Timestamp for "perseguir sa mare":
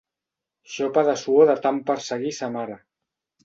1.93-2.83